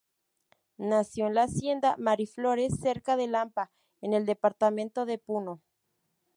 Nació 0.79 1.27
en 1.27 1.35
la 1.35 1.43
hacienda 1.43 1.95
Miraflores, 1.99 2.79
cerca 2.79 3.15
de 3.17 3.27
Lampa, 3.27 3.71
en 4.01 4.13
el 4.13 4.25
departamento 4.25 5.05
de 5.05 5.19
Puno. 5.19 5.61